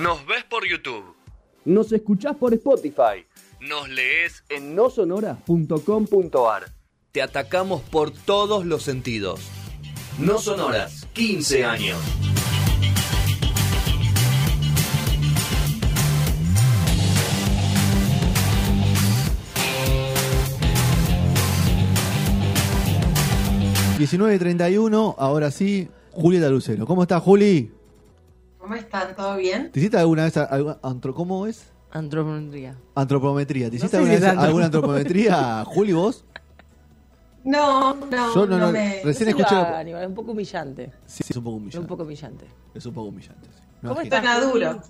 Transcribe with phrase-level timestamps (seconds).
[0.00, 1.14] Nos ves por YouTube.
[1.66, 3.26] Nos escuchás por Spotify.
[3.60, 6.72] Nos lees En nosonoras.com.ar.
[7.12, 9.40] Te atacamos por todos los sentidos.
[10.18, 11.98] No sonoras, 15 años.
[23.98, 26.86] ...19.31, ahora sí, Julieta Lucero.
[26.86, 27.70] ¿Cómo estás, Juli?
[28.60, 29.14] ¿Cómo están?
[29.16, 29.70] ¿Todo bien?
[29.72, 30.36] ¿Te hiciste alguna vez...
[30.36, 31.70] alguna- antro- ¿Cómo es?
[31.92, 32.76] Antropometría.
[32.94, 33.70] Antropometría.
[33.70, 36.24] ¿Te hiciste sé alguna si vez alguna antropometría, Juli, vos?
[37.42, 39.00] No, no, Yo no, no, me...
[39.02, 39.56] recién No lo escuché...
[39.56, 40.92] Aníbal, es un poco humillante.
[41.06, 41.78] Sí, es un poco Es humillante.
[41.80, 42.46] un poco humillante.
[42.74, 43.48] Es un poco humillante.
[43.56, 43.62] sí.
[43.82, 44.20] No, ¿Cómo estás?
[44.22, 44.72] Suena duro.
[44.74, 44.80] No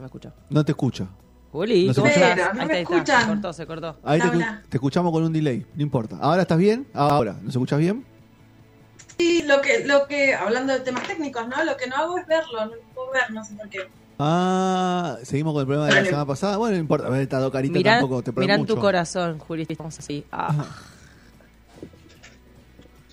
[0.00, 0.32] me escucha.
[0.50, 1.08] No te escucho.
[1.52, 2.30] Juli, No ¿cómo escucha.
[2.32, 2.48] estás?
[2.48, 2.94] Pero, no Ahí me está.
[2.94, 3.28] Se escuchan.
[3.28, 3.96] cortó, se cortó.
[4.02, 4.20] Ahí
[4.68, 6.18] te escuchamos con un delay, no importa.
[6.20, 6.86] ¿Ahora estás bien?
[6.92, 8.04] Ahora, ¿nos escuchas bien?
[9.18, 11.64] Sí, lo que, lo que, hablando de temas técnicos, ¿no?
[11.64, 13.88] Lo que no hago es verlo, no lo puedo ver, no sé por qué.
[14.20, 16.56] Ah, seguimos con el problema de la semana pasada.
[16.56, 18.74] Bueno, no importa, haber estado carita Mirá, tampoco te mirá mucho.
[18.74, 19.66] tu corazón, Juli.
[19.68, 20.24] Estamos así.
[20.32, 20.64] Ah.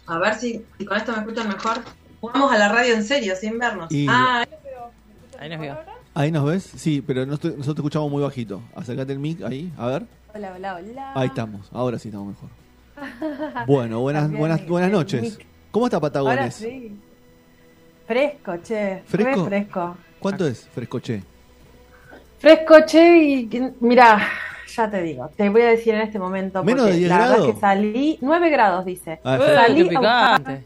[0.08, 1.78] A ver si, si con esto me escuchan mejor.
[2.22, 3.92] Vamos a la radio en serio, sin vernos.
[3.92, 4.46] Y- Ah,
[5.40, 5.78] Ahí nos vio.
[6.14, 8.62] Ahí nos ves, sí, pero no estoy- nosotros te escuchamos muy bajito.
[8.76, 10.06] Acércate el mic ahí, a ver.
[10.34, 11.12] Hola, hola, hola.
[11.14, 12.50] Ahí estamos, ahora sí estamos mejor.
[13.68, 15.22] Bueno, buenas, buenas, buenas noches.
[15.38, 15.46] mic.
[15.76, 16.56] ¿Cómo está Ahora Patagones?
[16.56, 16.98] sí.
[18.08, 19.02] Fresco, che.
[19.06, 19.44] ¿Fresco?
[19.44, 19.98] Re fresco.
[20.20, 21.22] ¿Cuánto es frescoche?
[22.40, 23.50] Fresco, che, y
[23.82, 24.26] mira,
[24.74, 26.64] ya te digo, te voy a decir en este momento.
[26.64, 27.48] ¿Menos porque de 10 la verdad grados?
[27.50, 29.20] es que salí 9 grados, dice.
[29.22, 29.54] Ah, fresco.
[29.54, 30.62] Salí qué a buscar.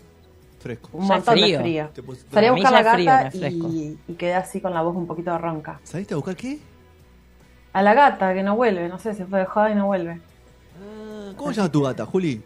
[0.59, 0.89] Fresco.
[0.93, 1.57] un montón frío.
[1.57, 1.89] de frío.
[1.91, 3.67] Te pus- Salí a buscar la frío, gata fresco.
[3.67, 5.79] y, y quedé así con la voz un poquito ronca.
[5.85, 6.59] ¿Saliste a buscar qué?
[7.73, 10.19] A la gata que no vuelve, no sé, se fue de joda y no vuelve.
[10.83, 12.43] Ah, ¿Cómo se llama tu gata, Juli?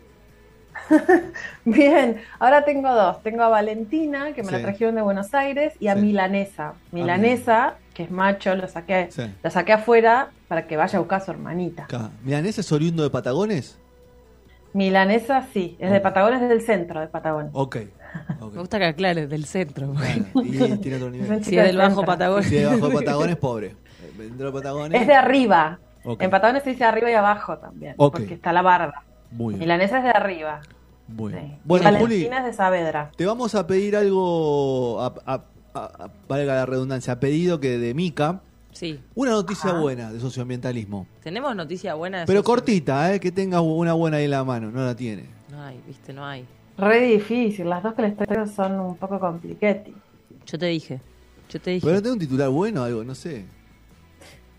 [1.65, 3.21] Bien, ahora tengo dos.
[3.23, 4.55] Tengo a Valentina, que me Sí.
[4.55, 6.01] la trajeron de Buenos Aires, y a Sí.
[6.01, 6.73] Milanesa.
[6.91, 9.23] Milanesa, que es macho, lo saqué, Sí.
[9.43, 11.83] lo saqué afuera para que vaya a buscar a su hermanita.
[11.85, 12.09] Acá.
[12.23, 13.77] ¿Milanesa es oriundo de Patagones?
[14.73, 15.99] Milanesa, sí, es de.
[15.99, 17.51] Patagones, es del centro de Patagones.
[17.53, 17.77] Ok.
[18.41, 18.53] ok.
[18.53, 19.93] Me gusta que aclares del centro.
[19.93, 21.43] Claro, y tiene otro nivel.
[21.43, 22.03] Si es del Bajo.
[22.03, 22.49] Patagonia.
[22.49, 23.75] Si debajo de Patagones, pobre.
[24.17, 25.01] Dentro de Patagones.
[25.01, 25.79] Es de arriba.
[26.19, 29.03] En Patagones se dice arriba y abajo también, porque está la barba.
[29.31, 29.59] Muy bien.
[29.61, 30.61] Milanesa es de arriba.
[31.07, 31.39] Muy sí.
[31.65, 33.11] Bueno, Juli, es de Saavedra.
[33.15, 35.43] te vamos a pedir algo, a, a-
[35.73, 38.41] a- a- valga la redundancia, a pedido que de Mica,
[38.71, 38.99] Sí.
[39.13, 39.79] una noticia Ajá.
[39.81, 41.05] buena de socioambientalismo.
[41.21, 42.21] Tenemos noticia buena.
[42.21, 43.19] de Pero cortita, ¿eh?
[43.19, 45.25] que tenga una buena ahí en la mano, no la tiene.
[45.51, 46.45] No hay, viste, no hay.
[46.77, 49.93] Re difícil, las dos que les traigo son un poco compliquetti.
[50.47, 50.99] Yo te dije.
[51.49, 51.85] Yo te dije.
[51.85, 53.45] Pero no tengo un titular bueno, algo, no sé.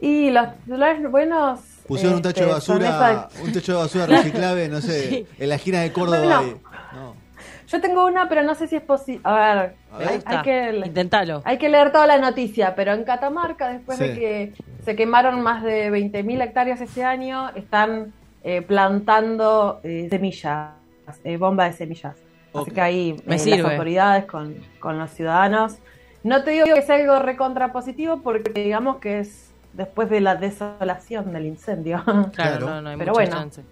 [0.01, 1.61] Y los titulares buenos.
[1.87, 5.27] Pusieron un este, tacho de son basura, un tacho de basura reciclable, no sé, Sí.
[5.39, 6.25] en la esquina de Córdoba.
[6.25, 6.39] No.
[6.39, 6.57] ahí.
[6.95, 7.25] No.
[7.67, 9.21] Yo tengo una, pero no sé si es posible.
[9.25, 10.09] A ver, A Me ver.
[10.09, 10.31] hay, gusta.
[10.31, 11.43] hay que, Intentalo.
[11.45, 14.05] hay que leer toda la noticia, pero en Catamarca, después Sí.
[14.05, 14.53] de que
[14.85, 18.13] se quemaron más de 20.000 hectáreas este año, están
[18.45, 20.71] eh, plantando eh, semillas,
[21.25, 22.15] eh, bomba de semillas.
[22.55, 23.63] Así que ahí Me eh, sirve.
[23.63, 25.77] las autoridades con, con los ciudadanos.
[26.23, 31.33] No te digo que sea algo recontrapositivo porque digamos que es después de la desolación
[31.33, 32.03] del incendio.
[32.05, 32.67] Claro, Claro.
[32.67, 33.37] no, no hay Pero mucha bueno.
[33.37, 33.63] chance.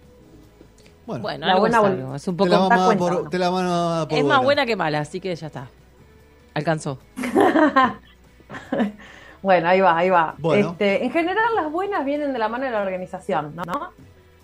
[1.07, 2.51] Bueno, Bueno, La buena es, un te poco.
[2.51, 4.43] la, cuenta, por, te la vamos a dar por Es más buena.
[4.45, 5.67] buena que mala, así que ya está.
[6.55, 6.99] Alcanzó.
[9.43, 10.35] Bueno, ahí va, ahí va.
[10.39, 10.71] Bueno.
[10.71, 13.91] Este, en general las buenas vienen de la mano de la organización, ¿no?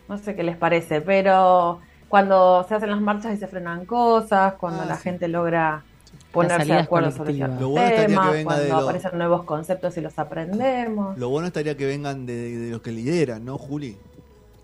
[0.09, 4.55] No sé qué les parece, pero cuando se hacen las marchas y se frenan cosas,
[4.55, 5.03] cuando Ah, la sí.
[5.05, 5.85] gente logra
[6.33, 7.61] ponerse de acuerdo sobre colectivas.
[7.61, 11.19] Lo bueno estaría temas, que venga de cuando lo- aparecen nuevos conceptos y los aprendemos.
[11.19, 13.97] Lo bueno estaría que vengan de, de los que lideran, ¿no, Juli?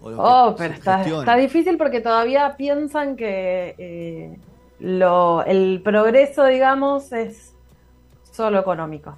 [0.03, 4.39] O los Oh, que pero está, está difícil porque todavía piensan que eh,
[4.81, 7.55] lo, el progreso, digamos, es
[8.31, 9.17] solo económico.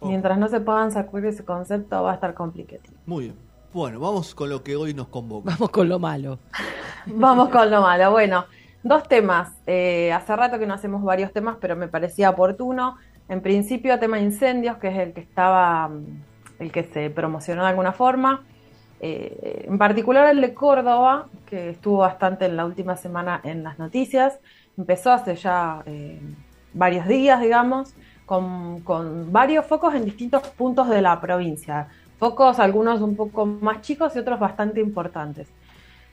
[0.00, 0.08] Ok.
[0.10, 2.82] Mientras no se puedan sacudir ese concepto va a estar complicado.
[3.06, 3.36] Muy bien.
[3.72, 5.50] Bueno, vamos con lo que hoy nos convoca.
[5.52, 6.38] Vamos con lo malo.
[7.06, 8.10] Vamos con lo malo.
[8.10, 8.44] Bueno,
[8.82, 9.52] dos temas.
[9.66, 12.96] Eh, hace rato que no hacemos varios temas, pero me parecía oportuno.
[13.28, 16.22] En principio, tema incendios, que es el que estaba, mm,
[16.60, 18.44] el que se promocionó de alguna forma.
[19.00, 23.78] Eh, en particular el de Córdoba, que estuvo bastante en la última semana en las
[23.78, 24.38] noticias.
[24.76, 26.20] Empezó hace ya eh,
[26.72, 27.94] varios días, digamos,
[28.26, 31.88] con varios focos en distintos puntos de la provincia.
[32.18, 35.48] Focos, algunos un poco más chicos y otros bastante importantes.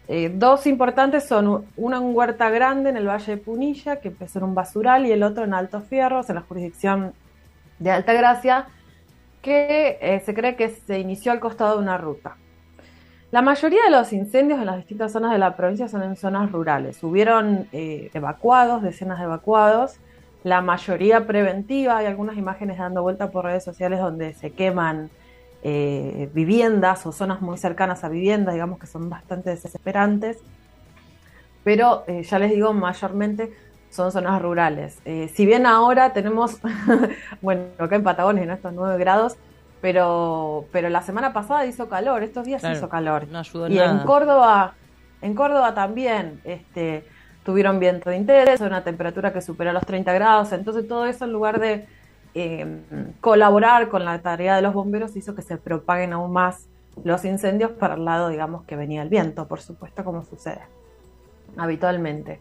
[0.08, 4.40] Eh, dos importantes son uno en Huerta Grande, en el Valle de Punilla, que empezó
[4.40, 7.14] en un basural, y el otro en Alto Fierros, en la jurisdicción
[7.80, 8.68] de Altagracia,
[9.42, 12.38] que eh, se cree que se inició al costado de una ruta.
[13.32, 16.52] La mayoría de los incendios en las distintas zonas de la provincia son en zonas
[16.52, 17.04] rurales.
[17.04, 19.98] Hubieron eh, evacuados, decenas de evacuados,
[20.44, 21.98] la mayoría preventiva.
[21.98, 25.10] Hay algunas imágenes dando vuelta por redes sociales donde se queman
[25.68, 30.38] eh, viviendas o zonas muy cercanas a viviendas, digamos que son bastante desesperantes.
[31.64, 33.52] Pero eh, ya les digo, mayormente
[33.90, 35.00] son zonas rurales.
[35.06, 36.60] Eh, si bien ahora tenemos,
[37.42, 39.38] bueno, acá en Patagonia, en estos 9 grados,
[39.82, 43.28] pero, pero la semana pasada hizo calor, estos días Claro, hizo calor.
[43.28, 43.92] no ayudó y nada.
[43.92, 44.74] en Córdoba,
[45.24, 47.08] en Córdoba también, este,
[47.44, 51.32] tuvieron viento de interés, una temperatura que superó los 30 grados, entonces todo eso en
[51.32, 51.88] lugar de
[52.36, 52.84] eh,
[53.22, 56.68] colaborar con la tarea de los bomberos hizo que se propaguen aún más
[57.04, 60.62] los incendios para el lado, digamos, que venía el viento, por supuesto, como sucede
[61.58, 62.40] habitualmente.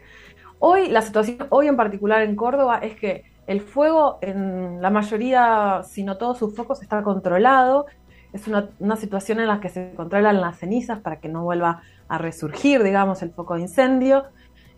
[0.59, 5.83] Hoy, la situación, hoy en particular en Córdoba, es que el fuego en la mayoría,
[5.85, 7.87] si no todos sus focos, está controlado.
[8.33, 11.83] Es una, una situación en la que se controlan las cenizas para que no vuelva
[12.09, 14.25] a resurgir, digamos, el foco de incendio.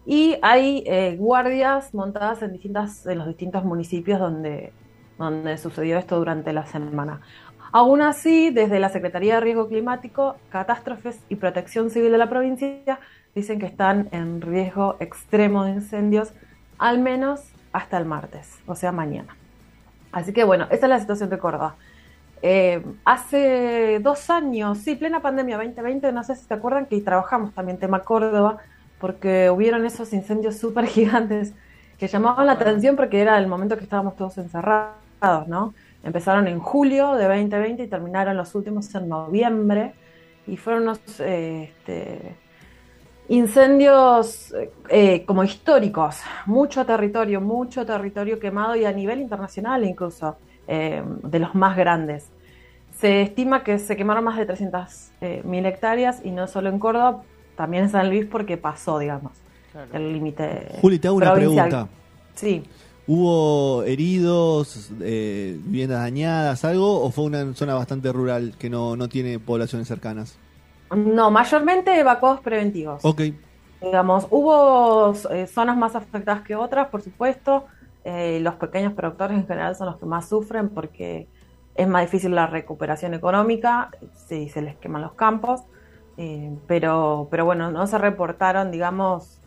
[0.04, 4.72] Y hay eh, guardias montadas en, distintas, en los distintos municipios donde,
[5.18, 7.20] donde sucedió esto durante la semana.
[7.72, 13.00] Aún así, desde la Secretaría de Riesgo Climático, Catástrofes y Protección Civil de la provincia
[13.34, 16.32] dicen que están en riesgo extremo de incendios,
[16.78, 17.42] al menos
[17.72, 19.36] hasta el martes, o sea, mañana.
[20.12, 21.74] Así que bueno, esa es la situación de Córdoba.
[22.40, 27.52] Eh, hace dos años, sí, plena pandemia 2020, no sé si te acuerdan que trabajamos
[27.52, 28.58] también tema Córdoba,
[28.98, 31.52] porque hubieron esos incendios súper gigantes
[31.98, 34.94] que llamaban la atención porque era el momento que estábamos todos encerrados,
[35.46, 35.74] ¿no?
[36.02, 39.94] Empezaron en julio de 2020 y terminaron los últimos en noviembre
[40.46, 42.36] y fueron unos eh, este,
[43.28, 44.54] incendios
[44.88, 50.36] eh, como históricos, mucho territorio, mucho territorio quemado y a nivel internacional incluso,
[50.68, 52.28] eh, de los más grandes.
[52.98, 57.22] Se estima que se quemaron más de 300.000 hectáreas y no solo en Córdoba,
[57.56, 59.32] también en San Luis porque pasó, digamos,
[59.92, 60.78] el límite.
[60.80, 61.68] Juli, te hago una provincial.
[61.68, 61.92] pregunta.
[62.34, 62.62] Sí.
[63.06, 67.02] ¿Hubo heridos, eh, viviendas dañadas, algo?
[67.02, 70.38] ¿O fue una zona bastante rural que no, no tiene poblaciones cercanas?
[70.94, 73.04] No, mayormente evacuados preventivos.
[73.04, 73.22] Ok,
[73.80, 77.66] Digamos, hubo eh, zonas más afectadas que otras, por supuesto.
[78.04, 81.28] Eh, los pequeños productores en general son los que más sufren porque
[81.74, 85.62] es más difícil la recuperación económica si se les queman los campos.
[86.16, 89.40] Eh, pero, pero bueno, no se reportaron, digamos,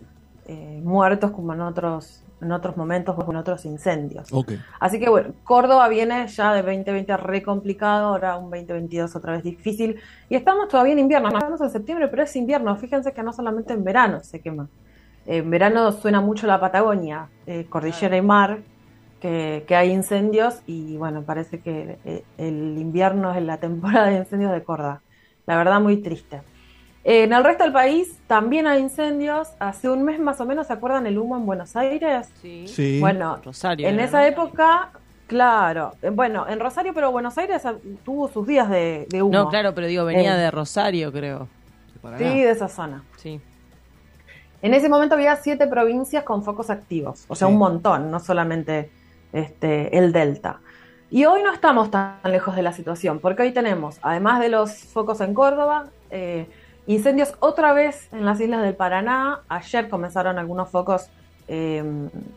[0.83, 4.29] muertos como en otros, en otros momentos o en otros incendios.
[4.79, 9.43] Así que bueno, Córdoba viene ya de 2020 re complicado, ahora un 2022 otra vez
[9.43, 9.99] difícil.
[10.29, 12.75] Y estamos todavía en invierno, no estamos en septiembre, pero es invierno.
[12.77, 14.67] Fíjense que no solamente en verano se quema.
[15.25, 18.59] En verano suena mucho la Patagonia, eh, cordillera y mar,
[19.19, 24.17] que, que hay incendios y bueno, parece que eh, el invierno es la temporada de
[24.17, 25.01] incendios de Córdoba.
[25.45, 26.41] La verdad, muy triste.
[27.03, 29.49] En el resto del país también hay incendios.
[29.59, 32.27] Hace un mes más o menos, ¿se acuerdan el humo en Buenos Aires?
[32.41, 32.67] Sí.
[32.67, 32.99] Sí.
[32.99, 33.87] Bueno, Rosario.
[33.87, 34.89] en esa época,
[35.27, 35.93] claro.
[36.01, 39.31] eh, Bueno, en Rosario, pero Buenos Aires ah, tuvo sus días de, de humo.
[39.33, 40.39] No, claro, pero digo, venía Eh.
[40.39, 41.47] de Rosario, creo.
[42.17, 43.03] Sí, de esa zona.
[43.17, 43.41] Sí.
[44.61, 47.53] En ese momento había siete provincias con focos activos, o sea, Sí.
[47.53, 48.91] un montón, no solamente
[49.31, 50.59] este, el Delta.
[51.11, 54.73] Y hoy no estamos tan lejos de la situación, porque hoy tenemos, además de los
[54.85, 56.47] focos en Córdoba, eh,
[56.93, 59.41] incendios otra vez en las islas del Paraná.
[59.47, 61.09] Ayer comenzaron algunos focos
[61.47, 61.83] eh,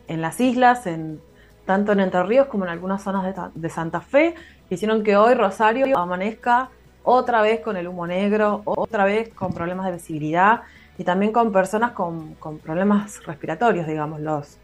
[0.07, 1.19] en las islas, en,
[1.65, 4.35] tanto en Entre Ríos como en algunas zonas de, Ta- de Santa Fe,
[4.69, 6.69] hicieron que hoy Rosario amanezca
[7.03, 10.61] otra vez con el humo negro, otra vez con problemas de visibilidad
[10.97, 14.57] y también con personas con, con problemas respiratorios, digamos, los,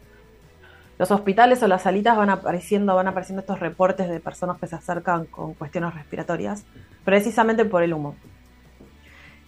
[0.98, 4.76] los hospitales o las salitas van apareciendo, van apareciendo estos reportes de personas que se
[4.76, 6.64] acercan con cuestiones respiratorias,
[7.04, 8.14] precisamente por el humo.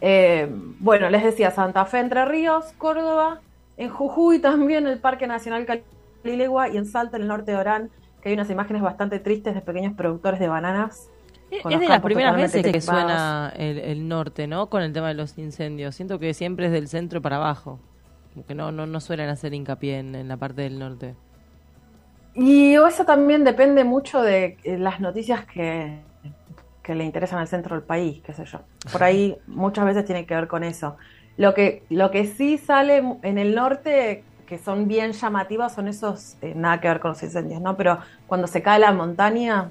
[0.04, 0.48] Eh,
[0.80, 3.40] bueno, les decía Santa Fe, Entre Ríos, Córdoba,
[3.76, 5.64] en Jujuy también el Parque Nacional
[6.22, 7.88] Calilegua y en Salta, en el norte de Orán,
[8.20, 11.08] que hay unas imágenes bastante tristes de pequeños productores de bananas.
[11.52, 14.68] Es de las primeras veces que suena el, el norte, ¿no?
[14.68, 15.94] Con el tema de los incendios.
[15.94, 17.78] Siento que siempre es del centro para abajo.
[18.32, 21.14] Como que no, no, no suelen hacer hincapié en, en la parte del norte.
[22.34, 25.98] Y eso también depende mucho de eh, las noticias que,
[26.82, 28.60] que le interesan al centro del país, qué sé yo.
[28.90, 30.96] Por ahí muchas veces tiene que ver con eso.
[31.36, 36.36] Lo que, lo que sí sale en el norte, que son bien llamativas, son esos,
[36.42, 37.76] eh, nada que ver con los incendios, ¿no?
[37.76, 39.70] Pero cuando se cae la montaña,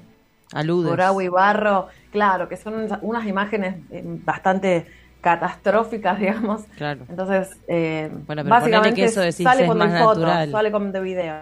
[0.54, 0.90] Aludes.
[0.90, 4.86] por agua y barro, claro, que son unas- imágenes eh, bastante
[5.20, 6.62] catastróficas, digamos.
[6.76, 11.34] Claro, Entonces, eh, Bueno, básicamente que eso decís sale hay fotos, sale como de video.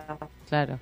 [0.49, 0.79] claro.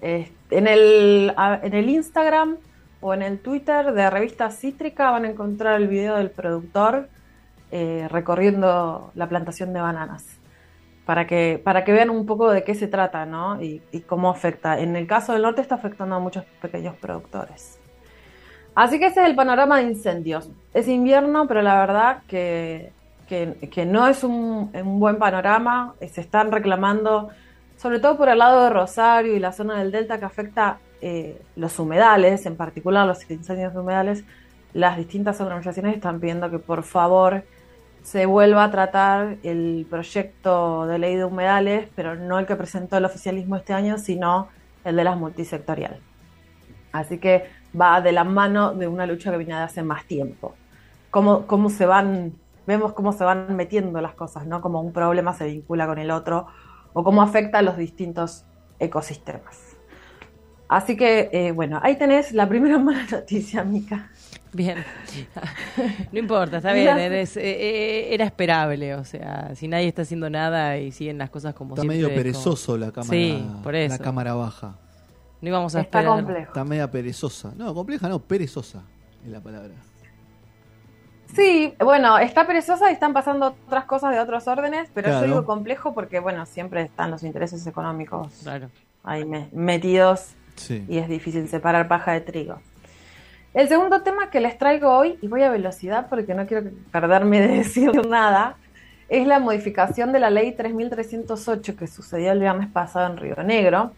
[0.00, 2.56] Este, en, el, en el Instagram
[3.02, 7.08] o en el Twitter de Revista Cítrica van a encontrar el video del productor
[7.72, 10.38] eh, recorriendo la plantación de bananas
[11.04, 13.60] para que, para que vean un poco de qué se trata, ¿no?
[13.60, 14.78] Y, cómo afecta.
[14.78, 17.80] En el caso del norte está afectando a muchos pequeños productores.
[18.76, 20.48] Así que ese es el panorama de incendios.
[20.72, 22.92] Es invierno, pero la verdad que,
[23.28, 25.94] que, que no es un, un buen panorama.
[26.08, 27.30] Se están reclamando,
[27.76, 31.42] sobre todo por el lado de Rosario y la zona del Delta, que afecta eh,
[31.56, 34.24] los humedales, en particular los incendios de humedales.
[34.72, 37.44] Las distintas organizaciones están pidiendo que por favor
[38.02, 42.96] se vuelva a tratar el proyecto de ley de humedales, pero no el que presentó
[42.96, 44.46] el oficialismo este año, sino
[44.84, 45.98] el de las multisectorial.
[46.92, 50.54] Así que va de la mano de una lucha que viene de hace más tiempo.
[51.10, 52.32] Cómo, cómo se van,
[52.66, 54.60] vemos cómo se van metiendo las cosas, ¿no?
[54.60, 56.46] Cómo un problema se vincula con el otro
[56.92, 58.44] o cómo afecta a los distintos
[58.78, 59.71] ecosistemas.
[60.72, 64.08] Así que, eh, bueno, ahí tenés la primera mala noticia, Mica.
[64.52, 64.78] Bien.
[66.12, 66.98] No importa, está bien.
[66.98, 68.94] eres- eh, eh, era esperable.
[68.94, 71.96] O sea, si nadie está haciendo nada y siguen las cosas como Está siempre.
[71.96, 73.96] medio es como- perezoso la cámara, Sí, por eso.
[73.96, 74.76] la cámara baja.
[75.40, 76.16] No íbamos a Está esperar.
[76.18, 76.46] complejo.
[76.48, 77.52] Está media perezosa.
[77.56, 78.82] No, compleja no, perezosa
[79.24, 79.74] es la palabra.
[81.34, 85.20] Sí, bueno, está perezosa y están pasando otras cosas de otros órdenes, pero Claro.
[85.26, 88.68] yo digo complejo porque, bueno, siempre están los intereses económicos Claro.
[89.02, 90.84] ahí me- metidos Sí.
[90.88, 92.60] y es difícil separar paja de trigo.
[93.54, 97.40] El segundo tema que les traigo hoy, y voy a velocidad porque no quiero perderme
[97.40, 98.56] de decir nada,
[99.08, 103.92] es la modificación de la ley 3308 que sucedió el viernes pasado en Río Negro.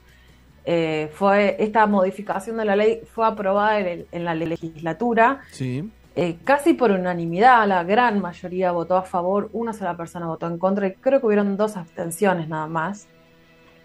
[0.67, 5.89] Eh, fue, esta modificación de la ley fue aprobada en, el- en la legislatura Sí.
[6.17, 10.59] eh, casi por unanimidad, la gran mayoría votó a favor, una sola persona votó en
[10.59, 13.07] contra y creo que hubieron dos abstenciones nada más.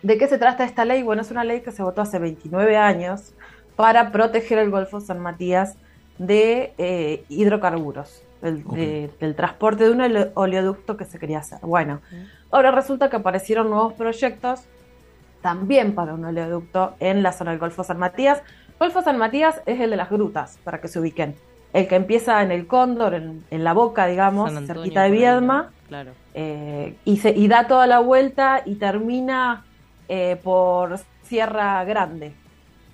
[0.01, 1.03] ¿De qué se trata esta ley?
[1.03, 3.33] Bueno, es una ley que se votó hace 29 años
[3.75, 5.75] para proteger el Golfo San Matías
[6.17, 8.23] de eh, hidrocarburos,
[8.75, 11.59] de- del transporte de un ole- oleoducto que se quería hacer.
[11.61, 12.01] Bueno,
[12.51, 14.61] ahora resulta que aparecieron nuevos proyectos
[15.41, 18.41] también para un oleoducto en la zona del Golfo San Matías.
[18.79, 21.35] Golfo San Matías es el de las grutas, para que se ubiquen.
[21.71, 25.71] El que empieza en el Cóndor, en, en la boca, digamos, Antonio, cerquita de Viedma.
[25.87, 26.11] Claro.
[26.33, 29.65] eh, y, se, y da toda la vuelta y termina
[30.09, 32.33] eh, por Sierra Grande,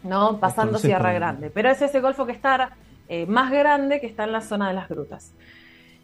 [0.04, 0.38] ¿no?
[0.40, 1.14] Pasando conocés Sierra.
[1.14, 1.50] Grande.
[1.50, 2.72] Pero es ese golfo que está
[3.10, 5.34] eh, más grande que está en la zona de las grutas.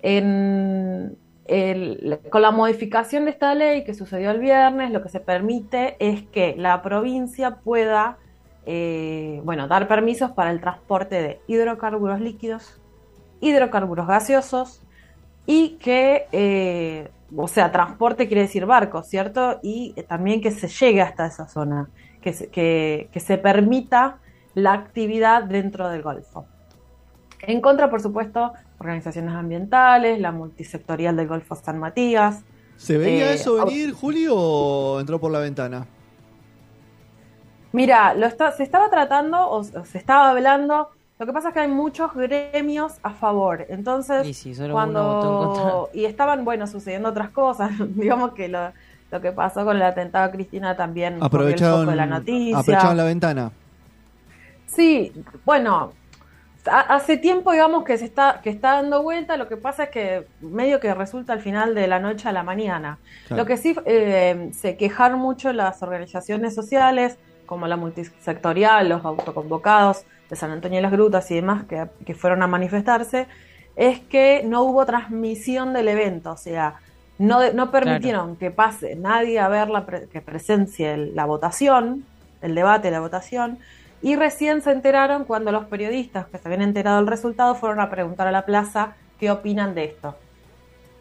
[0.01, 5.19] En el- con la modificación de esta ley que sucedió el viernes, lo que se
[5.19, 8.17] permite es que la provincia pueda
[8.67, 12.79] eh, bueno, dar permisos para el transporte de hidrocarburos líquidos,
[13.41, 14.83] hidrocarburos gaseosos
[15.47, 19.59] y que, eh, o sea, transporte quiere decir barco, ¿cierto?
[19.61, 21.89] Y también que se llegue hasta esa zona,
[22.21, 24.19] que se, que, que se permita
[24.53, 26.45] la actividad dentro del Golfo.
[27.41, 32.43] En contra, por supuesto, organizaciones ambientales, la multisectorial del Golfo San Matías.
[32.75, 35.87] ¿Se veía Eh, eso venir, Julio, o entró por la ventana?
[37.71, 40.89] Mira, lo está, se estaba tratando o se estaba hablando.
[41.21, 43.67] Lo que pasa es que hay muchos gremios a favor.
[43.69, 45.87] Entonces, Y solo cuando.
[45.93, 47.69] Y estaban, bueno, sucediendo otras cosas.
[47.95, 48.71] Digamos que lo,
[49.11, 52.57] lo que pasó con el atentado a Cristina también Aprovecharon, de la noticia.
[52.57, 53.51] aprovecharon la ventana.
[54.65, 55.11] Sí,
[55.45, 55.93] bueno,
[56.65, 59.89] ha- hace tiempo digamos que se está que está dando vuelta, lo que pasa es
[59.91, 62.97] que medio que resulta al final de la noche a la mañana.
[63.27, 63.43] Claro.
[63.43, 70.03] Lo que sí eh, se quejaron mucho las organizaciones sociales, como la multisectorial, los autoconvocados
[70.31, 73.27] de San Antonio de las Grutas y demás que, que fueron a manifestarse,
[73.75, 76.75] es que no hubo transmisión del evento, o sea,
[77.19, 81.25] no, de- no permitieron que pase nadie a ver la pre- que presencie el- la
[81.25, 82.05] votación,
[82.41, 83.59] el debate, la votación,
[84.01, 87.89] y recién se enteraron cuando los periodistas que se habían enterado del resultado fueron a
[87.91, 90.15] preguntar a la plaza qué opinan de esto.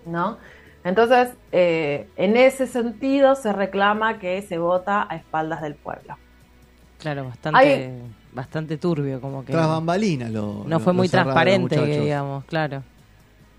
[0.06, 0.38] ¿No?
[0.82, 6.16] Entonces, eh, en ese sentido se reclama que se vota a espaldas del pueblo.
[6.98, 10.64] Claro, bastante, Hay- bastante turbio, como que Tras bambalinas lo.
[10.66, 12.82] no fue muy transparente, que digamos, claro.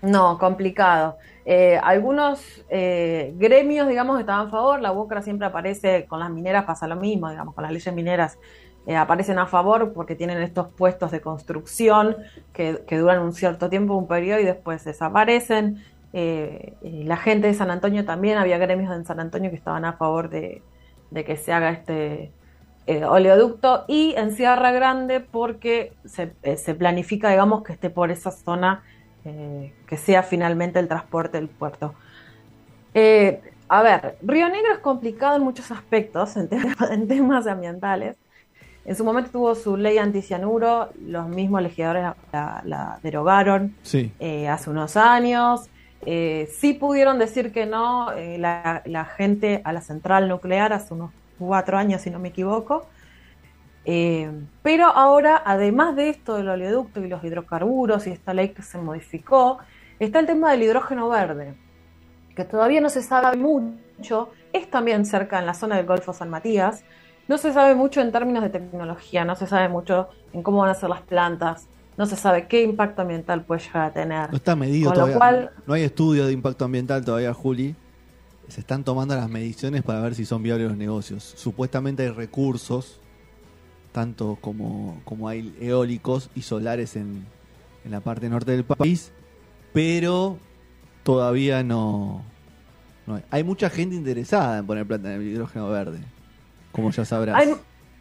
[0.02, 1.16] No, complicado.
[1.44, 4.80] Eh, algunos eh, gremios, digamos, estaban a favor.
[4.80, 8.38] La UOCRA siempre aparece con las mineras, pasa lo mismo, digamos, con las leyes mineras
[8.86, 12.16] eh, aparecen a favor porque tienen estos puestos de construcción
[12.52, 15.84] que, que duran un cierto tiempo, un periodo y después desaparecen.
[16.12, 19.84] Eh, y la gente de San Antonio también, había gremios en San Antonio que estaban
[19.84, 20.62] a favor de,
[21.10, 22.32] de que se haga este
[22.86, 28.10] eh, oleoducto y en Sierra Grande porque se, eh, se planifica, digamos, que esté por
[28.10, 28.82] esa zona
[29.24, 31.94] eh, que sea finalmente el transporte del puerto.
[32.94, 38.16] Eh, a ver, Río Negro es complicado en muchos aspectos, en, temas- en temas ambientales.
[38.84, 44.12] En su momento tuvo su ley anticianuro, los mismos legisladores la, la derogaron Sí.
[44.50, 45.70] hace unos años.
[46.04, 48.08] Sí pudieron decir que no
[48.38, 52.86] la, la gente a la central nuclear hace unos cuatro años, si no me equivoco.
[53.84, 54.30] Eh,
[54.62, 58.78] pero ahora, además de esto del oleoducto y los hidrocarburos y esta ley que se
[58.78, 59.58] modificó,
[59.98, 61.54] está el tema del hidrógeno verde,
[62.36, 66.30] que todavía no se sabe mucho, es también cerca en la zona del Golfo San
[66.30, 66.84] Matías,
[67.26, 70.70] no se sabe mucho en términos de tecnología, no se sabe mucho en cómo van
[70.70, 74.30] a ser las plantas, no se sabe qué impacto ambiental puede llegar a tener.
[74.30, 75.18] No está medido Con lo todavía.
[75.18, 77.74] cual- No hay estudio de impacto ambiental todavía, Juli.
[78.52, 81.32] Se están tomando las mediciones para ver si son viables los negocios.
[81.38, 83.00] Supuestamente hay recursos,
[83.92, 87.24] tanto como, como hay eólicos y solares en,
[87.82, 89.10] en la parte norte del país,
[89.72, 90.36] pero
[91.02, 92.22] todavía no,
[93.06, 93.22] no hay.
[93.30, 96.00] Hay mucha gente interesada en poner planta en el hidrógeno verde,
[96.72, 97.42] como ya sabrás.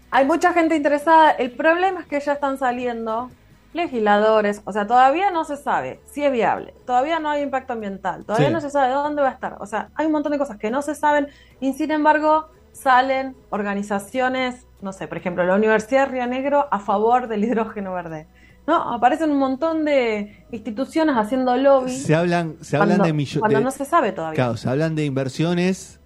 [0.10, 1.32] Hay mucha gente interesada.
[1.32, 3.32] El problema es que ya están saliendo
[3.74, 8.26] legisladores, o sea, todavía no se sabe si es viable, todavía no hay impacto ambiental,
[8.26, 8.54] todavía Sí.
[8.54, 9.58] no se sabe dónde va a estar.
[9.60, 11.28] O sea, hay un montón de cosas que no se saben
[11.60, 16.80] y sin embargo salen organizaciones, no sé, por ejemplo, la Universidad de Río Negro a
[16.80, 18.28] favor del hidrógeno verde.
[18.68, 18.94] ¿No?
[18.94, 21.92] Aparecen un montón de instituciones haciendo lobby.
[21.98, 23.40] se hablan, se hablan cuando, de millones.
[23.40, 24.36] cuando no se sabe todavía.
[24.36, 26.00] Claro, se hablan de inversiones,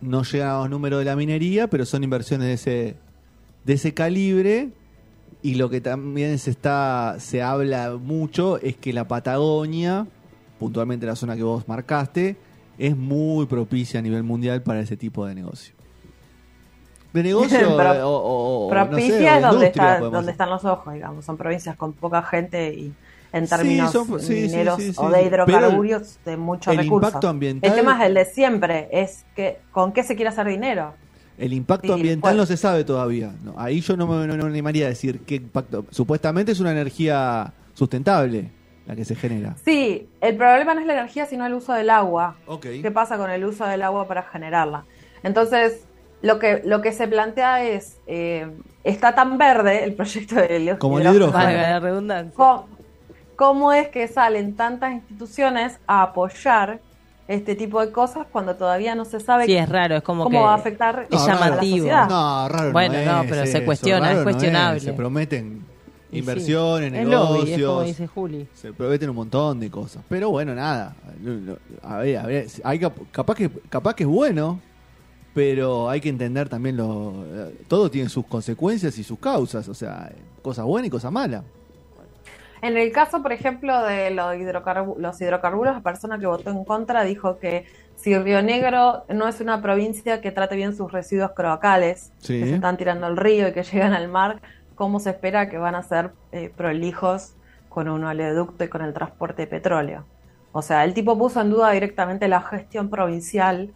[0.00, 2.96] no llegan a los números de la minería, pero son inversiones de ese,
[3.64, 4.70] de ese calibre.
[5.42, 10.06] Y lo que también se está, se habla mucho es que la Patagonia,
[10.58, 12.36] puntualmente la zona que vos marcaste,
[12.78, 15.74] es muy propicia a nivel mundial para ese tipo de negocio.
[17.12, 20.30] De negocio Pro- eh, o, o- o, no sé, Propicia es de donde, está, donde
[20.32, 21.24] están los ojos, digamos.
[21.24, 22.92] Son provincias con poca gente y
[23.32, 27.08] en Sí, términos son- sí, sí, mineros sí, o de hidrocarburos de muchos el recursos.
[27.08, 30.46] impacto ambiental- El tema es el de siempre, es que con qué se quiere hacer
[30.46, 30.94] dinero.
[31.40, 33.34] El impacto Sí, ambiental no se sabe todavía.
[33.42, 35.86] No, ahí yo no me, no me animaría a decir qué impacto.
[35.90, 38.50] Supuestamente es una energía sustentable
[38.86, 39.56] la que se genera.
[39.64, 42.36] Sí, el problema no es la energía, sino el uso del agua.
[42.60, 44.84] ¿Qué pasa con el uso del agua para generarla?
[45.22, 45.86] Entonces,
[46.22, 48.50] lo que, lo que se plantea es, eh,
[48.84, 51.32] está tan verde el proyecto del Como el hidrógeno.
[51.32, 52.34] Valga la redundancia.
[52.34, 52.68] ¿Cómo,
[53.36, 56.80] cómo es que salen tantas instituciones a apoyar
[57.30, 60.38] este tipo de cosas cuando todavía no se sabe Sí, es raro, es como cómo
[60.38, 61.76] que va a afectar es a la llamativo.
[61.78, 62.08] sociedad?
[62.08, 64.80] No, raro Bueno, no, no, es pero se eso, cuestiona, raro es no cuestionable.
[64.80, 65.64] Se prometen
[66.10, 67.86] sí, inversiones, es lobby, es como negocios.
[67.86, 68.48] dice Juli.
[68.54, 70.02] Se prometen un montón de cosas.
[70.08, 70.96] Pero bueno, nada.
[71.20, 74.58] No, no, A ver, a ver, hay cap- capaz que capaz que es bueno,
[75.32, 77.14] pero hay que entender también lo
[77.68, 80.10] todo tiene sus consecuencias y sus causas, o sea,
[80.42, 81.44] cosas buenas y cosas malas.
[82.62, 86.64] En el caso, por ejemplo, de los, hidrocarbu- los hidrocarburos, la persona que votó en
[86.64, 87.64] contra dijo que
[87.96, 92.40] si Río Negro no es una provincia que trate bien sus residuos cloacales, Sí.
[92.40, 94.40] que se están tirando al río y que llegan al mar,
[94.74, 97.34] ¿cómo se espera que van a ser eh, prolijos
[97.68, 100.04] con un oleoducto y con el transporte de petróleo?
[100.52, 103.70] O sea, el tipo puso en duda directamente la gestión provincial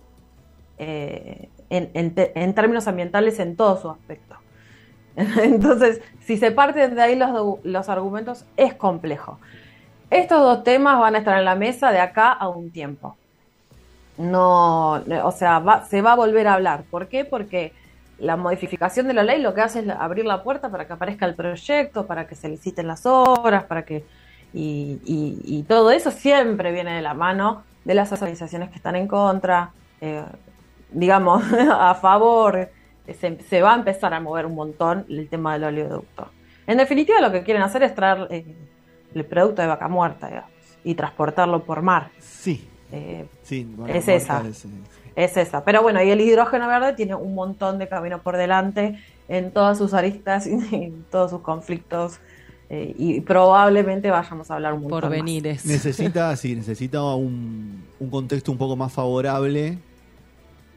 [0.79, 4.37] eh, en, en te- en términos ambientales en todo su aspecto.
[5.43, 9.41] Entonces, si se parten de ahí los, los argumentos, es complejo.
[10.11, 13.19] Estos dos temas van a estar en la mesa de acá a un tiempo.
[14.17, 14.93] No,
[15.25, 16.87] o sea, va- se va a volver a hablar.
[16.91, 17.25] ¿Por qué?
[17.25, 17.75] Porque
[18.19, 21.27] la modificación de la ley lo que hace es abrir la puerta para que aparezca
[21.27, 24.07] el proyecto, para que se liciten las obras, para que
[24.53, 29.75] y todo eso siempre viene de la mano de las organizaciones que están en contra,
[30.01, 30.25] eh,
[30.91, 32.71] digamos, a favor.
[33.13, 36.29] Se, se va a empezar a mover un montón el tema del oleoducto.
[36.67, 38.45] En definitiva, lo que quieren hacer es traer eh,
[39.15, 40.51] el producto de vaca muerta digamos,
[40.85, 42.11] y transportarlo por mar.
[42.21, 43.67] Sí, Eh, sí.
[43.89, 44.43] Es esa.
[44.49, 44.69] es, eh,
[45.17, 45.65] es esa.
[45.65, 49.77] Pero bueno, y el hidrógeno verde tiene un montón de camino por delante en todas
[49.79, 52.21] sus aristas y en todos sus conflictos.
[52.71, 55.19] eh, y probablemente vayamos a hablar un montón Por más.
[55.19, 55.67] venires.
[55.67, 59.79] Necesita, sí, necesita un, un contexto un poco más favorable.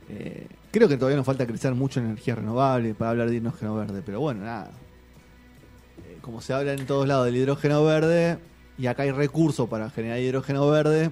[0.10, 3.76] Eh, creo que todavía nos falta crecer mucho en energía renovable para hablar de hidrógeno
[3.76, 4.70] verde, pero bueno, nada.
[6.08, 8.38] Eh, como se habla en todos lados del hidrógeno verde,
[8.78, 11.10] y acá hay recursos para generar hidrógeno verde,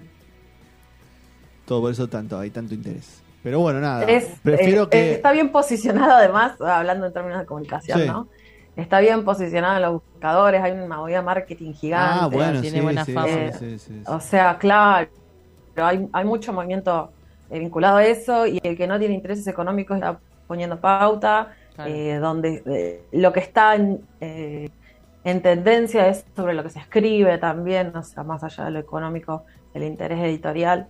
[1.65, 3.21] todo por eso tanto hay tanto interés.
[3.43, 4.05] Pero bueno, nada.
[4.05, 5.11] Es, prefiero eh, que.
[5.13, 8.07] Está bien posicionado además, hablando en términos de comunicación, Sí.
[8.07, 8.27] ¿no?
[8.75, 12.19] Está bien posicionado en los buscadores, hay una movida marketing gigante.
[12.23, 13.29] ah, bueno, tiene sí, buena sí, fama.
[14.07, 15.07] O sea, claro,
[15.73, 19.47] pero hay, hay mucho movimiento eh, vinculado a eso y el que no tiene intereses
[19.47, 21.91] económicos está poniendo pauta, Claro.
[21.91, 24.69] eh, donde eh, lo que está en, eh,
[25.25, 28.79] en tendencia es sobre lo que se escribe también, o sea, más allá de lo
[28.79, 30.87] económico, el interés editorial.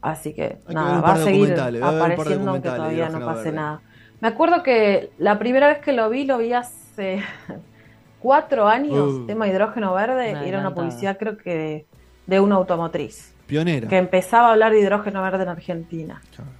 [0.00, 3.52] Así que Hay nada, va a seguir apareciendo aunque todavía no pase verde.
[3.56, 3.80] nada.
[4.20, 7.22] Me acuerdo que la primera vez que lo vi, lo vi hace
[8.20, 9.26] cuatro años, Uh.
[9.26, 11.86] tema hidrógeno verde, y era una publicidad creo que de,
[12.26, 13.34] de una automotriz.
[13.48, 13.88] Pionera.
[13.88, 16.22] que empezaba a hablar de hidrógeno verde en Argentina.
[16.36, 16.50] Claro.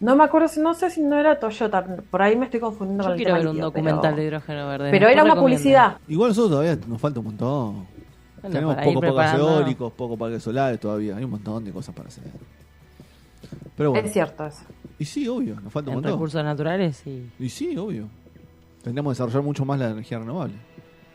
[0.00, 3.02] No me acuerdo, si- no sé si no era Toyota, por ahí me estoy confundiendo
[3.04, 4.90] Yo con el quiero tema ver un documental pero- de hidrógeno verde.
[4.90, 5.42] Pero era una recomiendo.
[5.62, 5.96] publicidad.
[6.08, 7.74] Igual nosotros todavía nos falta un montón.
[8.42, 11.16] Bueno, Tenemos para ir poco parques eólicos, poco parques solares todavía.
[11.16, 12.24] Hay un montón de cosas para hacer.
[13.76, 14.06] Pero bueno.
[14.06, 14.64] Es cierto eso.
[14.98, 16.12] Y sí, obvio, nos falta un En montón.
[16.12, 18.08] recursos naturales y Y sí, obvio.
[18.82, 20.54] Tendríamos que desarrollar mucho más la energía renovable.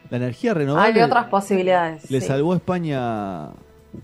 [0.09, 2.09] La energía renovable Hay otras posibilidades.
[2.09, 2.25] le sí.
[2.27, 3.49] salvó a España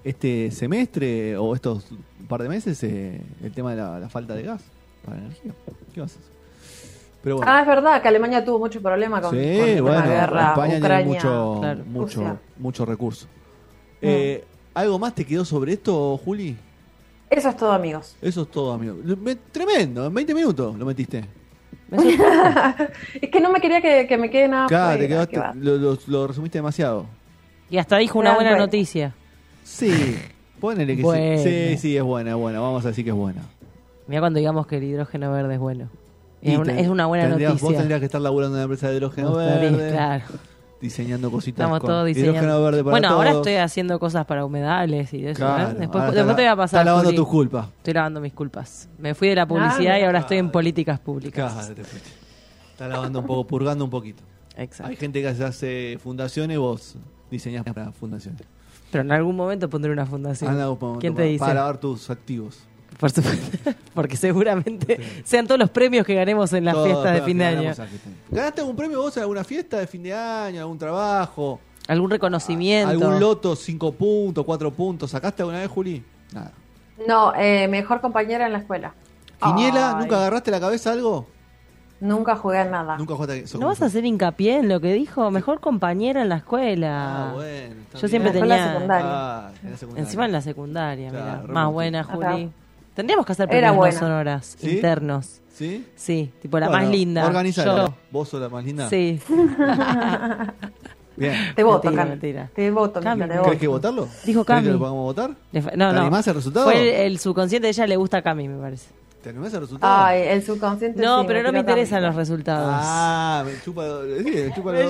[0.04, 1.86] este semestre o estos
[2.28, 4.62] par de meses eh, el tema de la, la falta de gas
[5.04, 5.52] para la energía.
[5.94, 6.32] ¿Qué vas a hacer?
[7.24, 7.52] Pero bueno.
[7.52, 10.08] Ah, es verdad que Alemania tuvo mucho problema con, sí, con el tema bueno, de
[10.16, 10.98] guerra, España Ucrania.
[10.98, 11.84] tiene mucho, claro.
[11.86, 13.26] mucho, mucho recurso.
[13.26, 13.30] Mm.
[14.04, 14.44] Eh,
[14.76, 16.56] ¿Algo más te quedó sobre esto, Juli?
[17.30, 18.16] Eso es todo, amigos.
[18.22, 18.98] Eso es todo, amigo.
[19.04, 21.26] Lo- me- Tremendo, en 20 minutos lo metiste.
[23.22, 25.40] Es que no me quería que, que me quede nada Claro, te fuera, quedaste- que
[25.40, 25.54] va.
[25.56, 27.06] lo, lo- lo resumiste demasiado.
[27.70, 28.66] y hasta dijo una Ah, buena bueno.
[28.66, 29.14] noticia.
[29.66, 30.16] Sí,
[30.60, 31.42] ponele que Bueno.
[31.44, 31.50] sí.
[31.72, 32.60] Sí, sí, es buena, es buena.
[32.60, 33.42] Vamos a decir que es buena.
[34.08, 35.90] Mira cuando digamos que el hidrógeno verde es bueno.
[36.42, 37.80] Y Es una, te- es una buena tendrías- Vos noticia.
[37.80, 40.24] tendrías que estar laburando en una empresa de hidrógeno verde, Claro.
[40.80, 42.34] diseñando cositas Estamos con todos diseñando.
[42.38, 43.48] hidrógeno verde para bueno, ahora todos.
[43.48, 45.40] estoy haciendo cosas para humedales y de eso.
[45.40, 45.76] Claro, ¿eh?
[45.80, 46.80] Después, ahora después está- te voy a pasar.
[46.82, 47.18] Está lavando Juli.
[47.18, 47.68] tus culpas.
[47.78, 48.90] Estoy lavando mis culpas.
[49.00, 51.52] Me fui de la publicidad Ah, y ahora estoy en políticas públicas.
[51.52, 52.10] Claro, te fuiste.
[52.74, 54.22] Está lavando un poco, purgando un poquito.
[54.56, 54.92] Exacto.
[54.92, 56.96] Hay gente que hace fundaciones, vos
[57.32, 58.44] diseñás para fundaciones.
[58.96, 60.56] Pero en algún momento pondré una fundación.
[61.02, 61.40] ¿Quién te para- dice?
[61.40, 62.60] Para lavar tus activos.
[62.98, 63.72] Por supuesto.
[63.94, 67.44] Porque seguramente sean todos los premios que ganemos en las Todo, fiestas de fin de
[67.44, 67.74] año.
[68.32, 71.60] ¿Ganaste algún premio vos en alguna fiesta de fin de año, algún trabajo?
[71.90, 72.90] Algún reconocimiento.
[72.90, 75.12] ¿Algún loto, cinco puntos, cuatro puntos?
[75.12, 76.02] ¿Sacaste alguna vez, Juli?
[76.32, 76.54] Nada.
[77.06, 78.94] No, eh, mejor compañera en la escuela.
[79.44, 79.90] ¿Quiniela?
[79.98, 81.28] Ay, ¿Nunca agarraste la cabeza algo?
[82.02, 82.98] Nunca jugué a nada.
[82.98, 85.32] Nunca jugaste sos ¿No vas a hacer hincapié en lo que dijo?
[85.32, 87.30] Mejor compañera en la escuela.
[87.30, 87.76] Ah, bueno.
[87.84, 88.10] está Yo bien.
[88.10, 89.08] siempre En la tenía- secundaria.
[89.10, 90.04] Ah, en la secundaria.
[90.06, 91.54] Encima en la secundaria, Claro, mira.
[91.54, 92.04] Más buena.
[92.04, 92.52] Juli.
[92.94, 94.00] Tendríamos que hacer buena.
[94.00, 94.72] sonoras ¿Sí?
[94.76, 95.42] internos.
[95.54, 95.86] ¿Sí?
[95.96, 97.26] Sí, tipo la Bueno, más linda.
[97.26, 97.86] Organizala.
[97.88, 97.94] Yo.
[98.12, 98.90] ¿Vos sos la más linda?
[98.90, 99.20] Sí.
[101.18, 101.34] Bien.
[101.56, 102.10] Te voto, Mentira, Cami.
[102.10, 102.50] mentira.
[102.54, 103.58] Te voto, Cami, ¿Querés voto.
[103.58, 104.08] que votarlo?
[104.26, 104.68] Dijo ¿Querés que Cami.
[104.74, 105.30] lo pongamos a votar?
[105.54, 106.02] No, ¿Te no.
[106.02, 106.66] animás al resultado?
[106.66, 108.90] Fue el, el subconsciente de ella le gusta a Cami, me parece.
[109.26, 109.92] ¿Te animás al resultado?
[110.06, 111.02] Ay, el subconsciente.
[111.02, 112.70] No, sí, pero no me interesan los resultados.
[112.72, 113.84] Ah, me chupa,
[114.24, 114.84] sí, me chupa Me.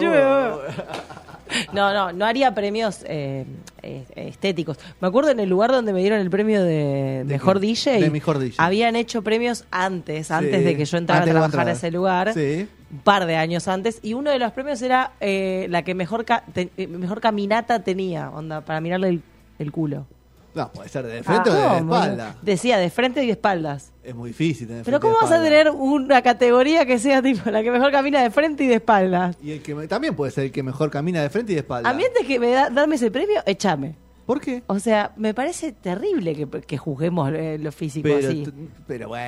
[1.72, 3.46] No, no, no haría premios eh,
[3.82, 4.78] eh, estéticos.
[5.00, 7.68] Me acuerdo en el lugar donde me dieron el premio de, ¿De mejor qué?
[7.68, 8.02] DJ.
[8.02, 8.56] De mejor DJ.
[8.58, 11.92] Habían hecho premios antes, antes Sí, de que yo entrara antes a trabajar a ese
[11.92, 12.34] lugar.
[12.34, 12.68] Sí.
[12.92, 14.00] Un par de años antes.
[14.04, 17.80] Y uno de los premios era eh, la que mejor, ca- te- eh, mejor caminata
[17.84, 19.22] tenía, onda, para mirarle el,
[19.60, 20.08] el culo.
[20.56, 21.94] No, puede ser de frente o de Ah, ¿Cómo?
[21.96, 22.36] espalda.
[22.42, 23.92] Decía de frente y de espaldas.
[24.04, 27.62] Es muy difícil tener Pero ¿cómo vas a tener una categoría que sea tipo la
[27.62, 29.36] que mejor camina de frente y de espaldas?
[29.44, 31.90] Y el que también puede ser el que mejor camina de frente y de espalda.
[31.90, 33.96] A mí antes que me da, darme ese premio, échame.
[34.26, 34.64] ¿Por qué?
[34.68, 38.48] O sea, me parece terrible que, que juzguemos eh, lo físico Pero, así.
[38.88, 39.24] pero bueno.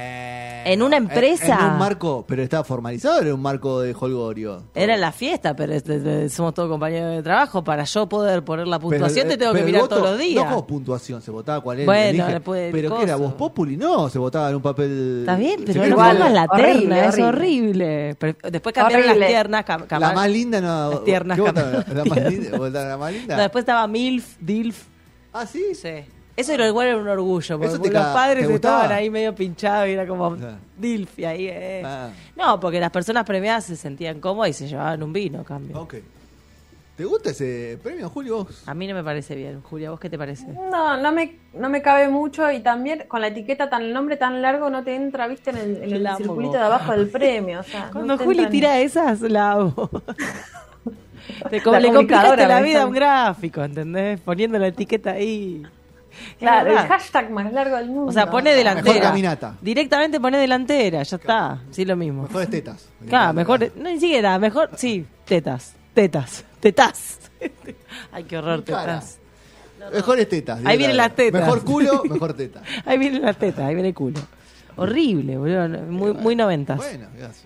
[0.66, 1.54] En una empresa.
[1.60, 4.64] En, en un marco, pero estaba formalizado o era un marco de holgorio.
[4.74, 7.64] Era la fiesta, pero es- es- es- somos todos compañeros de trabajo.
[7.64, 10.44] Para yo poder poner la puntuación eh, te tengo que mirar voto- todos los días.
[10.44, 11.86] No como puntuación, se votaba cuál era.
[11.86, 13.24] Bueno, después del pero que era coso.
[13.26, 15.18] vos populi, no, se votaba en un papel.
[15.20, 18.18] Está bien, pero no pongas la horrible, terna, es horrible.
[18.52, 19.64] después cambiaron las tiernas.
[19.66, 20.90] cam- La cam- más linda no.
[20.90, 21.94] Las tiernas ¿Qué.
[21.94, 22.58] ¿La más linda?
[22.58, 23.36] ¿Votaron la más linda?
[23.36, 24.87] No, después estaba MILF, DILF.
[25.34, 25.74] Ah, sí.
[25.76, 26.06] Sí.
[26.36, 29.88] Eso era igual era un orgullo, porque ¿Eso te los padres estaban ahí medio pinchados
[29.90, 30.38] y era como.
[30.78, 31.48] DILF y ahí.
[31.48, 31.82] eh.
[31.84, 32.10] Ah.
[32.36, 35.80] No, porque las personas premiadas se sentían cómodas y se llevaban un vino, a cambio.
[35.82, 35.96] Ok.
[36.96, 38.38] ¿Te gusta ese premio, Julio?
[38.44, 38.64] Vos?
[38.68, 39.62] A mí no me parece bien.
[39.62, 40.48] Julia, ¿vos qué te parece?
[40.48, 44.18] No, no me, no me cabe mucho y también con la etiqueta tan, el nombre
[44.18, 47.60] tan largo no te entra, viste, en el, en el circulito de abajo del premio.
[47.60, 49.90] O sea, Cuando no Juli entra tira esas, la hago.
[51.50, 54.20] Te com- La le complicaste la vida a un gráfico, ¿entendés?
[54.22, 55.64] Poniendo la etiqueta ahí.
[56.40, 58.06] Claro, el hashtag más largo del mundo.
[58.08, 59.02] O sea, pone Mejor delantera.
[59.02, 59.56] caminata.
[59.62, 61.62] Directamente pone delantera, ya está.
[61.70, 62.24] Sí, lo mismo.
[62.24, 62.90] Mejores tetas.
[63.08, 63.72] Claro, mejor.
[63.76, 64.72] No, ni siquiera, mejor.
[64.76, 65.76] Sí, tetas.
[65.94, 66.44] Tetas.
[66.60, 67.20] Tetas.
[68.12, 69.20] Ay, qué horror, tetas.
[69.94, 70.60] Mejores tetas.
[70.66, 71.42] Ahí vienen las tetas.
[71.42, 72.62] Mejor culo, mejor teta.
[72.86, 74.20] Ahí viene la teta, ahí viene el culo.
[74.76, 75.70] Horrible, boludo.
[75.88, 76.78] Muy, muy noventas.
[76.78, 77.46] Bueno, gracias.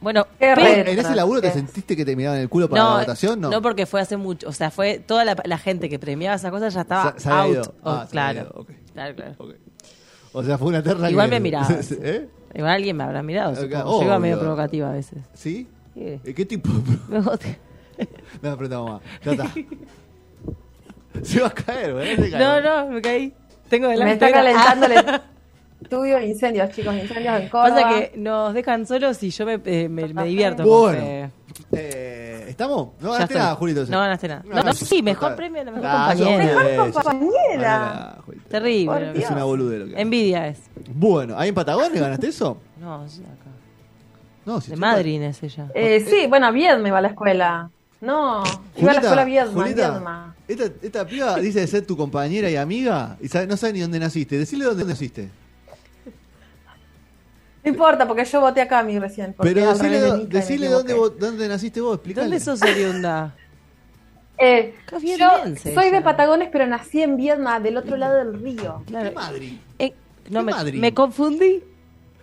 [0.00, 2.82] Bueno, Qué pero- re- ¿En ese laburo te sentiste que te miraban el culo para
[2.84, 3.40] la votación?
[3.40, 3.50] No.
[3.50, 4.48] no, porque fue hace mucho.
[4.48, 7.28] O sea, fue toda la, la gente que premiaba esas cosas ya estaba Se- se
[7.28, 7.52] había out.
[7.66, 7.74] ido.
[7.82, 8.50] Oh, Ah, se había claro.
[8.52, 8.70] ido, ok.
[8.94, 9.34] claro, claro.
[9.38, 9.54] Ok.
[10.32, 11.68] O sea, fue una terna Igual que- me miraba.
[11.70, 12.28] ¿Eh?
[12.54, 13.50] Igual alguien me habrá mirado.
[13.52, 13.98] Acá, supongo.
[14.00, 14.20] Yo iba obvio.
[14.20, 15.18] medio provocativa a veces.
[15.34, 15.68] ¿Sí?
[15.94, 16.00] Sí.
[16.24, 16.70] ¿Eh, ¿Qué tipo?
[16.70, 16.80] de
[17.20, 17.36] pro-
[18.42, 19.02] No, apretamos más.
[19.24, 19.52] Ya está.
[21.22, 22.24] Se va a caer, ¿verdad?
[22.24, 22.40] Se cae.
[22.40, 23.34] No, no, me caí.
[23.68, 24.14] Tengo Me delante.
[24.14, 25.20] está calentando el
[25.82, 27.80] estudio incendios, chicos, incendios en Córdoba.
[27.82, 30.64] Pasa que nos dejan solos y yo me, eh, me, me divierto.
[30.64, 30.98] Bueno.
[30.98, 31.30] porque-
[31.72, 32.90] Eh, ¿Estamos?
[33.00, 33.84] No ganaste nada, Julito.
[33.86, 34.42] No ganaste nada.
[34.44, 36.62] No, No, no, sí, mejor premio, la mejor Ah, compañera.
[36.64, 38.16] Mejor compañera.
[38.48, 39.12] Terrible.
[39.14, 40.02] Es una boludez lo que haces.
[40.02, 40.58] Envidia es.
[40.94, 42.58] Bueno, ¿ahí en Patagonia ganaste eso?
[42.80, 43.50] No, sí, acá.
[44.46, 45.66] No, si De Madrid es ella.
[45.74, 47.70] Eh, sí, bueno, a Viedma iba a la escuela.
[48.00, 48.42] No,
[48.76, 50.34] iba a la escuela Viedma, Julieta, Viedma.
[50.48, 53.80] Esta, esta piba dice de ser tu compañera y amiga y sabe- no sabe ni
[53.80, 54.38] dónde naciste.
[54.38, 55.28] Decirle dónde naciste.
[57.62, 59.34] No importa, porque yo voté a Cami recién.
[59.38, 62.26] Pero al decirle, revés de do- Mica y me decirle dónde, dónde naciste vos, explicale.
[62.28, 63.34] ¿Dónde sos oriunda?
[64.42, 65.28] Eh, Qué yo
[65.74, 66.00] soy de.
[66.00, 68.82] Patagones, pero nací en Viedma, del otro lado del río.
[68.86, 69.12] ¿Qué Claro.
[69.12, 69.58] Madrid?
[69.78, 69.92] Eh,
[70.30, 70.80] no, ¿Qué me, Madrid?
[70.80, 71.62] me confundí.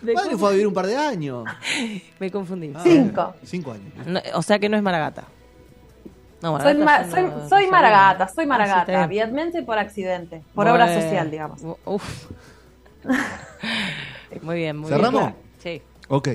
[0.01, 1.45] Me, Madrid conf- fue a vivir un par de años.
[2.19, 2.71] me confundí.
[2.73, 3.35] Ah, Cinco.
[3.43, 3.93] Cinco años.
[4.07, 5.25] No, o sea que no es Maragata.
[6.41, 9.77] No, Soy, Maragata ma- soy, no- soy ya maragata, soy Ah, sí, maragata, vietmense por
[9.77, 11.61] accidente, por obra social, digamos.
[11.85, 12.31] Uf.
[14.41, 15.21] Muy bien, muy ¿Cerramos?
[15.21, 15.35] bien.
[15.61, 15.81] Sí.
[16.09, 16.29] Ok.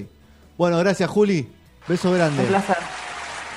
[0.58, 1.48] Bueno, gracias, Juli.
[1.88, 2.42] Beso grande.
[2.42, 2.76] Un placer.